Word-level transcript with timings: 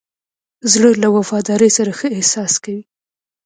زړه 0.71 0.89
له 1.03 1.07
وفادارۍ 1.17 1.69
سره 1.77 1.91
ښه 1.99 2.07
احساس 2.17 2.53
کوي. 2.63 2.83